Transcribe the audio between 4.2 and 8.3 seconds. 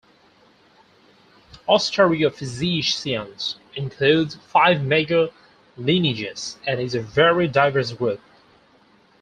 five major lineages and is a very diverse group.